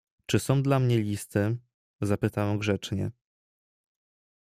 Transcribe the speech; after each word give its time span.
"Czy 0.25 0.39
są 0.39 0.63
dla 0.63 0.79
mnie 0.79 0.97
listy, 0.97 1.57
zapytałem 2.01 2.57
grzecznie." 2.59 3.11